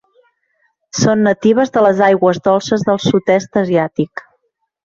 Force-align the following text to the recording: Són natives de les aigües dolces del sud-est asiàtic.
Són 0.99 1.21
natives 1.27 1.75
de 1.77 1.83
les 1.87 2.01
aigües 2.07 2.41
dolces 2.49 2.89
del 2.89 3.01
sud-est 3.07 3.63
asiàtic. 3.63 4.27